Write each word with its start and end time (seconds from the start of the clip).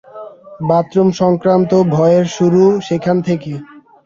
বাথরুম-সংক্রান্ত 0.69 1.71
ভয়ের 1.91 2.25
শুরু 2.37 2.63
সেখান 2.87 3.17
থেকে। 3.27 3.51